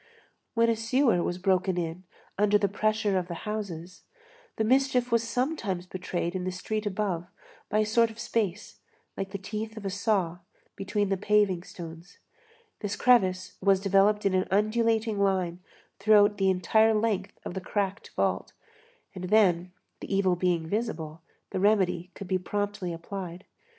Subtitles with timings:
[0.55, 2.05] When a sewer was broken in
[2.35, 4.01] under the pressure of the houses,
[4.55, 7.27] the mischief was sometimes betrayed in the street above
[7.69, 8.79] by a sort of space,
[9.15, 10.39] like the teeth of a saw,
[10.75, 12.17] between the paving stones;
[12.79, 15.59] this crevice was developed in an undulating line
[15.99, 18.53] throughout the entire length of the cracked vault,
[19.13, 21.21] and then, the evil being visible,
[21.51, 23.45] the remedy could be promptly applied.